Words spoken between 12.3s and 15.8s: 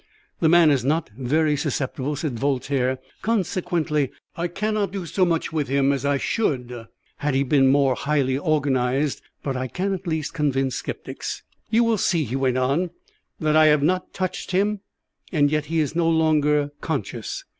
went on, "that I have not touched him, and yet he